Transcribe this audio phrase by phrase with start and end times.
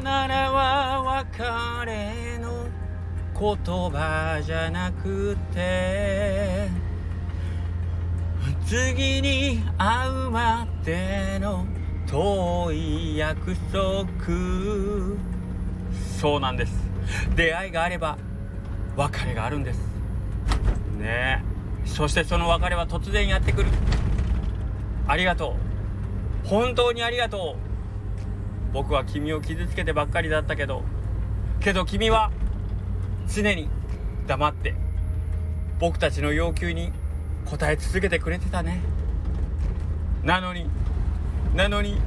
[0.00, 1.42] ならは別
[1.86, 2.66] れの
[3.38, 3.56] 言
[3.90, 6.68] 葉じゃなくて
[8.66, 11.66] 次に会うまでの
[12.06, 13.96] 遠い約束。
[16.20, 16.72] そうなんです。
[17.34, 18.16] 出会いがあれば
[18.96, 19.78] 別れがあるんです。
[20.98, 21.42] ね。
[21.44, 21.56] え
[21.86, 23.68] そしてその別れは突然やってくる。
[25.06, 25.56] ありがと
[26.44, 26.48] う。
[26.48, 27.65] 本当にありがとう。
[28.76, 30.82] 僕は君を傷つけてばっかりだったけど
[31.60, 32.30] けど君は
[33.26, 33.70] 常に
[34.26, 34.74] 黙って
[35.78, 36.92] 僕たちの要求に
[37.46, 38.82] 答え続けてくれてたね。
[40.24, 40.66] なのに
[41.54, 41.98] なのに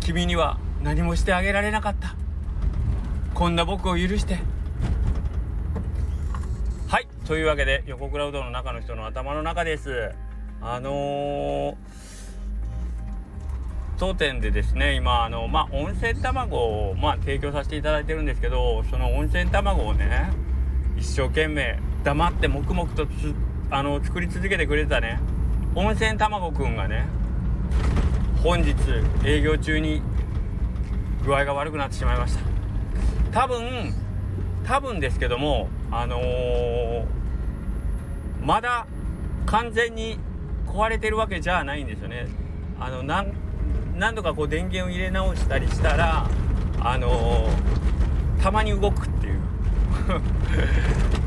[0.00, 2.16] 君には何もしてあげられなかった。
[3.32, 4.40] こんな僕を許して。
[6.88, 10.10] はいというわけで横倉うどんの中の人の頭の中です。
[10.60, 11.74] あのー、
[14.00, 20.32] 当店でですね今あのまあ温泉卵をまあ提供させていただいてるんですけどその温泉卵をね
[20.96, 23.06] 一生懸命黙って黙々と
[23.70, 25.20] あの作り続けてくれたね
[25.74, 27.04] 温泉卵くんがね
[28.42, 28.74] 本日
[29.22, 30.00] 営業中に
[31.26, 32.40] 具合が悪くなってしまいました。
[33.32, 33.92] 多分
[34.64, 37.04] 多分ですけどもあのー、
[38.42, 38.86] まだ
[39.44, 40.18] 完全に
[40.66, 42.28] 壊れてるわけじゃないんですよね。
[42.78, 43.49] あの何
[44.00, 46.26] 何度かこう電源を入れ直したりしたら
[46.80, 49.40] あのー、たまに動くっていう。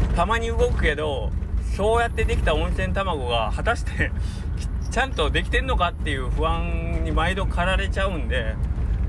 [0.17, 1.31] たまに動くけど
[1.75, 4.11] そうやってできた温泉卵が果たして
[4.89, 8.55] ちゃんとできてんのかっていう不安に毎度駆られちゃうんで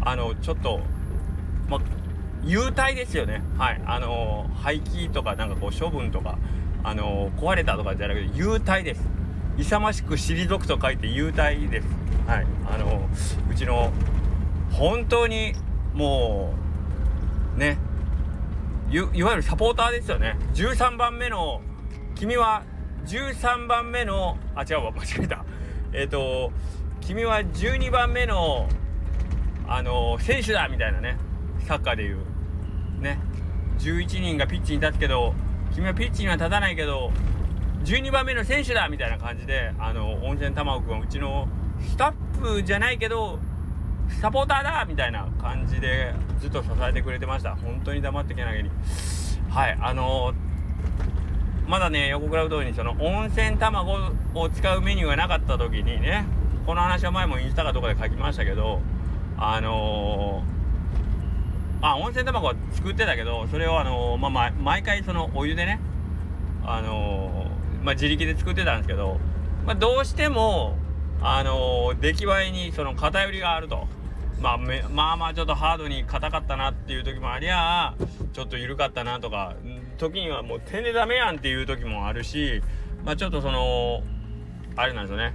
[0.02, 0.80] あのちょっと
[1.70, 1.78] ま
[2.44, 3.42] 優待ですよね。
[3.56, 3.80] はい。
[3.86, 6.36] あの廃棄とかなんかこう処分とか
[6.82, 9.23] あの壊れたとかじゃなくて優待です。
[9.56, 11.86] 勇ましく退くと書いて優待です。
[12.26, 12.46] はい。
[12.66, 13.08] あの
[13.50, 13.92] うちの
[14.72, 15.54] 本当に
[15.94, 16.54] も
[17.56, 17.78] うね。
[18.90, 20.36] いわゆるサポーターですよね。
[20.54, 21.60] 13番目の
[22.14, 22.62] 君は
[23.06, 24.92] 13番目のあ違うわ。
[24.92, 25.44] 間違えた。
[25.92, 26.52] えっ、ー、と
[27.00, 28.68] 君は12番目の
[29.66, 31.16] あの選手だみたいなね。
[31.66, 32.18] サッカーでいう。
[33.00, 33.18] ね。
[33.78, 35.34] 11人がピッチに立つけど
[35.74, 37.10] 君はピッチには立たないけど
[37.84, 41.48] 12番目の選手だみたいな感じであの温泉卵くんはうちの
[41.80, 43.38] スタッフじゃないけど
[44.20, 47.56] サポーターだみたいな感じでずっと支えてくれてました。
[47.56, 48.70] 本当に黙ってけなげに。
[49.50, 50.54] はいあのー
[51.66, 56.26] まだね横倉うどんにその温泉卵を使うメニューがなかった時にね
[56.66, 58.82] この話は前もインスタかどこかで書きましたけど
[59.38, 65.80] あのー、あ温泉卵は作ってたけどそれをあのー、まあ、毎回そのお湯でね
[66.66, 67.43] あの、
[67.84, 69.20] まあ、自力で作ってたんですけど、
[69.66, 70.76] まあ、どうしても
[71.20, 73.86] あの出来栄えにその偏りがあると。
[74.40, 77.94] まあ、まあまあちょっとハードに硬かったなっていう時もありゃ
[78.34, 79.54] ちょっと緩かったなとか
[79.96, 82.60] 時にはもう手でダメやんっていう時もあるし
[83.06, 84.02] まあちょっとその
[84.76, 85.32] あれなんですよね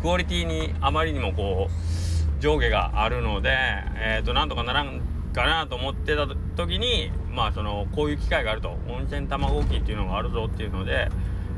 [0.00, 3.56] クオリティにあまりにもこう上下があるので
[3.96, 5.00] え、ー、となんとかならん
[5.32, 11.10] かなと思ってた時にまあそのこういう機会があると温泉卵置きっていうのがあるぞっていうので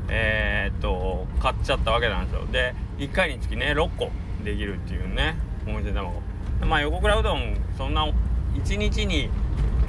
[0.09, 2.45] えー、っと買っちゃったわけなんですよ。
[2.51, 4.11] で1回につきね6個
[4.43, 5.35] できるっていうね
[5.67, 6.21] 温泉卵。
[6.61, 9.29] まあ横倉うどんそんな1日に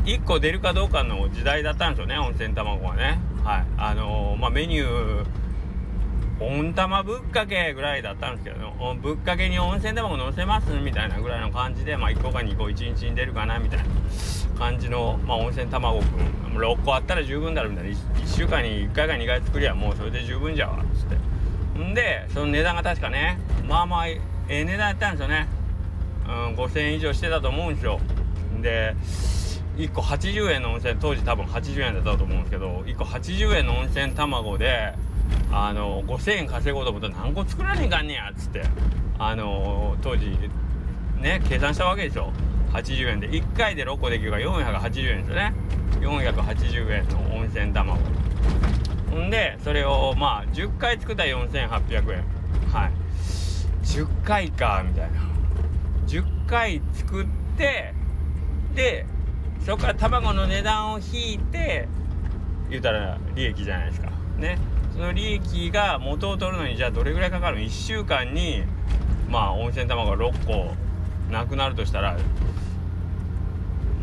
[0.05, 3.19] 1個出るかどうかの時代だったんですよね温泉卵はね。
[3.45, 3.65] はい。
[3.79, 5.27] あのー、まあメニュー
[6.41, 13.85] 温玉ぶっかけぐらいだったんですけどぶっかけに温泉卵乗せますみたいなぐらいの感じでまあ1個か2個1日に出るかなみたいな
[14.59, 17.91] 感じの、まあ、温泉卵くん6個あったら十分だろみたいな。
[17.91, 21.17] 1, 1週間に1回か2回作りゃもうそれで十分じゃわっつって。
[21.79, 25.47] んでその値段が確かねまあまあええ値段やったんですよね。
[26.27, 28.01] うん5000円以上してたと思うんですよ。
[28.63, 28.95] で
[29.77, 34.95] 1個80円の温泉当時多分80円だったと思うんですけど1個80円の温泉卵で
[35.53, 38.63] あの5000円稼ごうと思ったら何個作らねえかんねやっつって。
[39.19, 40.39] あの当時
[41.21, 42.33] ね計算したわけでしょ。
[42.73, 43.29] 80円で。
[43.29, 45.55] 1回で6個できるから480円ですよね。
[46.01, 47.99] 480円の温泉卵。
[49.15, 52.25] んでそれをまあ10回作ったら4800円。
[52.73, 52.93] はい。
[53.83, 55.21] 10回かみたいな。
[56.07, 57.27] 10回作っ
[57.57, 57.95] て
[58.75, 59.07] で
[59.65, 61.89] そこから卵の値段を引いて
[62.69, 64.10] 言うたら利益じゃないですか。
[64.41, 64.59] ね。
[64.93, 68.63] その利益が元を取るのにじゃあどれぐらいかかるの？1週間に
[69.29, 70.75] まあ温泉卵が6個
[71.31, 72.17] なくなるとしたら。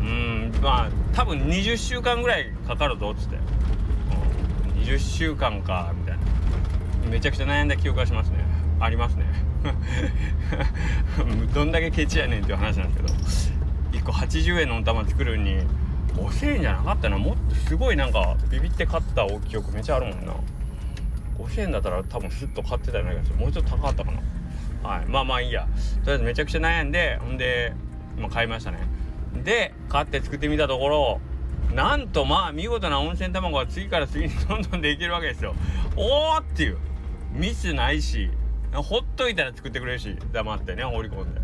[0.00, 6.22] んまあ多分20週間ぐらいかかるぞっつって、うん、20週間かみたいな。
[7.10, 8.44] めちゃくちゃ悩んだ記憶がしますね。
[8.80, 9.26] ありますね。
[11.52, 12.98] どんだけケチやねんっていう話なんで
[13.28, 13.58] すけど。
[13.98, 15.56] 1個80円の温玉作るに
[16.18, 20.34] 5000円じゃなかったなもっとすごいなんかビビって買った記憶めちゃあるもんな。
[21.38, 23.36] 5000円だったら多分スッと買ってたような気がする。
[23.36, 24.88] もうちょっと高かったかな。
[24.88, 25.06] はい。
[25.06, 25.68] まあまあいいや。
[26.04, 27.72] とりあえずめちゃくちゃ悩んでほんで、
[28.18, 28.78] ま、買いましたね。
[29.44, 31.20] で買って作ってみたところ
[31.74, 35.54] なんとまあ見事な温泉卵が次から次にどんどんできるわけですよ。
[35.96, 36.78] おーっていう。
[37.32, 38.30] ミスないし
[38.72, 41.40] ほっといたら作ってくれるし黙ってね放り込んで。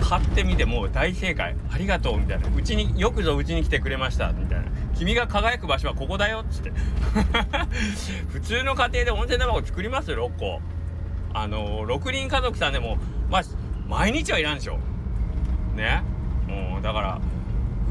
[0.00, 1.56] 買ってみてもう大正解。
[1.70, 2.48] ありがとうみたいな。
[2.54, 4.66] うちによくぞうちに来てくれましたみたいな。
[4.96, 6.72] 君が輝く場所はここだよっつって。
[8.30, 10.60] 普通の家庭で温泉卵作りますよ6個。
[11.34, 12.98] あの6人家族さんでも
[13.30, 13.42] まあ
[13.88, 14.78] 毎日はいらんでしょ。
[15.74, 16.02] ね。
[16.46, 17.20] もうだから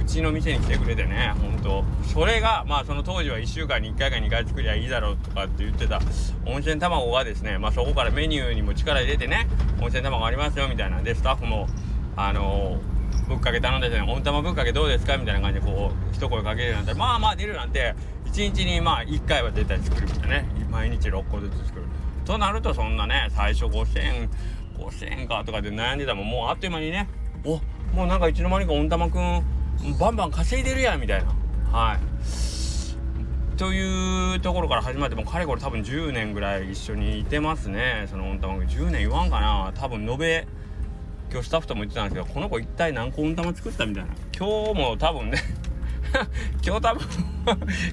[0.02, 6.02] うちの店に来てくれてねほんとそれがまあその当時は1週間に1回か2回作りゃいいだろうとかって言ってた
[6.46, 9.48] 温泉卵がですねまあそこからメニューにも力入れてね
[9.80, 11.68] 温泉卵ありますよみたいなでスタッフも
[12.16, 15.18] あのー、ぶっかけ頼んでて、ね、温玉ぶっかけどうですか？
[15.18, 20.46] みたいな感じでこう一声かけるなんてまあまあ出るなんて1日にまあ1回は絶対作るみたいなね。
[20.70, 21.86] 毎日6個ずつ作る。
[22.26, 24.30] となるとそんなね最初5000、
[24.78, 26.30] 5000円かとかで悩んでたもん。
[26.30, 27.10] もうあっという間にね
[27.44, 27.60] お
[27.96, 29.44] もうなんかいつの間にか温玉くん
[30.00, 31.34] バンバン稼いでるやんみたいな。
[31.78, 33.58] はい。
[33.58, 38.08] というところから始まってもかれこれ多分10年ぐらい一緒にいてますね。
[38.10, 38.68] その温玉くん。
[38.68, 39.72] 10年言わんかな。
[39.76, 40.48] 多分延べ
[41.32, 44.10] 今日スタッフとも言ってたんですけどこの子一体何個温玉作ったみたいな。
[44.38, 45.38] 今日も多分ね
[46.66, 47.08] 今日多分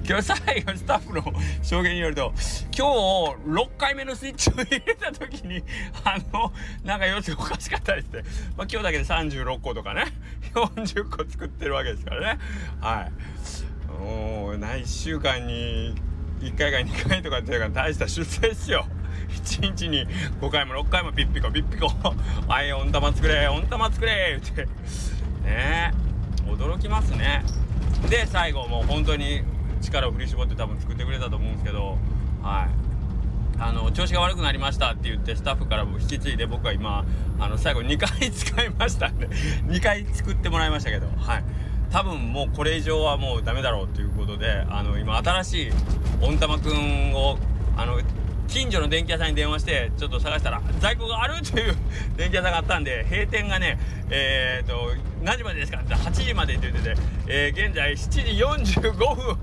[0.07, 2.33] 今日最後スタッフの証言によると
[2.77, 5.63] 今日6回目のスイッチを入れた時に
[6.03, 6.51] あの
[6.83, 8.23] なんか様子がおかしかったりして、
[8.57, 10.05] まあ、今日だけで36個とかね
[10.53, 12.39] 40個作ってるわけですからね。
[12.81, 13.11] はい。
[14.01, 15.95] もう1週間に
[16.41, 18.85] 1回か2回とかっていうか大した出世ですよ。
[19.29, 20.07] 1日に
[20.41, 21.91] 5回も6回もピッピコピッピコ
[22.47, 24.63] 「あい温玉作れ温玉作れ」って。
[24.63, 24.69] ね
[25.45, 25.91] え。
[26.47, 27.43] 驚きますね。
[28.09, 29.41] で最後もう本当に
[29.81, 31.97] 力を振り絞って多分作ってくれたと思うんですけど
[32.41, 32.89] はい。
[33.61, 37.03] あの調子が悪くなりましたって言ってスタッフから引き継いで僕は今
[37.39, 39.27] あの最後2回使いましたんで
[39.67, 41.43] 2回作ってもらいましたけどはい。
[41.91, 45.71] 多分もうこれ以上はもうダメだろうということであの今新しい
[46.21, 47.37] 温玉くんを
[47.75, 47.99] あの
[48.49, 51.75] 近所の電気屋さんに電話してちょっと探したら在庫があるという
[52.17, 53.77] 電気屋さんがあったんで閉店がね
[54.09, 54.91] えー、っと
[55.23, 55.79] 何時までですか？
[55.79, 59.37] って8時までって言ってて、えー、現在7時45分。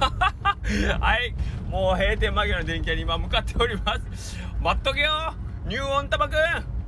[1.00, 1.34] はい
[1.70, 4.38] もう閉店間際の電気屋に今向かっております。
[4.60, 5.34] 待っとけよ
[5.66, 6.36] ニューオンタマくん。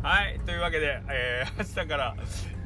[0.02, 2.14] はいというわけで、えー、明日から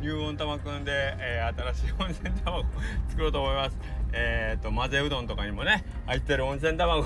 [0.03, 0.91] ニューオンタマくんで、
[1.21, 2.65] えー、新しい温泉卵
[3.09, 3.79] 作ろうと思います。
[4.13, 7.05] えーと、混ぜうどんとかにもね入ってる温泉卵、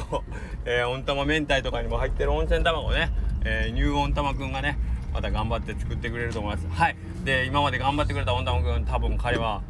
[0.65, 3.13] えー、温玉明太とかにも入ってる温泉卵ね、
[3.45, 4.79] えー、ニュー温玉くんがね
[5.13, 6.67] また頑張って作ってくれると思います。
[6.69, 6.97] はい。
[7.23, 9.61] で今まで頑張ってくれた温玉くん多分彼は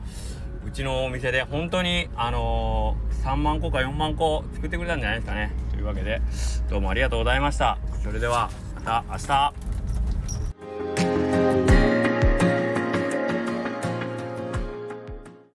[0.64, 5.50] うちのお店で本当にあのー、3万個か4万個作ってくれたんじゃないですかね。
[5.72, 6.22] というわけで
[6.70, 7.76] どうもありがとうございました。
[8.04, 9.65] それではまた明日。